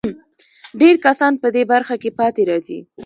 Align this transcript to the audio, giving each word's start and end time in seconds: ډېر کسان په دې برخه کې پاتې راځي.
ډېر 0.81 0.95
کسان 1.05 1.33
په 1.41 1.47
دې 1.55 1.63
برخه 1.71 1.95
کې 2.01 2.09
پاتې 2.19 2.41
راځي. 2.49 2.79